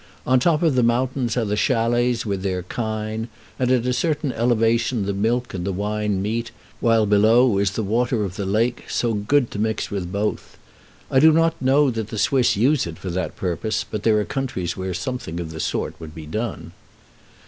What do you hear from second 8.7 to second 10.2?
so good to mix with